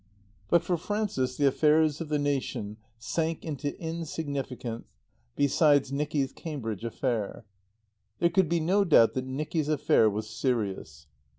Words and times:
But 0.49 0.63
for 0.63 0.77
Frances 0.77 1.37
the 1.37 1.45
affairs 1.45 2.01
of 2.01 2.09
the 2.09 2.17
nation 2.17 2.77
sank 2.97 3.45
into 3.45 3.79
insignificance 3.79 4.87
beside 5.35 5.91
Nicky's 5.91 6.33
Cambridge 6.33 6.83
affair. 6.83 7.45
There 8.17 8.31
could 8.31 8.49
be 8.49 8.59
no 8.59 8.83
doubt 8.83 9.13
that 9.13 9.25
Nicky's 9.25 9.69
affair 9.69 10.09
was 10.09 10.27
serious. 10.27 11.05